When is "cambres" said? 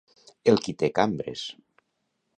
1.01-1.47